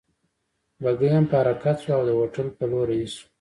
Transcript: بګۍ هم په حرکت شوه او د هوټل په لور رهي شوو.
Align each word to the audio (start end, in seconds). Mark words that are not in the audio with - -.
بګۍ 0.81 1.09
هم 1.13 1.25
په 1.29 1.35
حرکت 1.41 1.77
شوه 1.83 1.95
او 1.97 2.03
د 2.07 2.09
هوټل 2.19 2.47
په 2.57 2.63
لور 2.71 2.87
رهي 2.89 3.07
شوو. 3.13 3.25